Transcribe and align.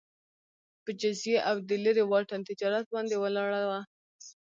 په 0.83 0.91
جزیې 1.01 1.37
او 1.49 1.55
د 1.69 1.69
لېرې 1.83 2.03
واټن 2.11 2.41
تجارت 2.49 2.85
باندې 2.95 3.15
ولاړه 3.19 3.61
وه 3.69 3.79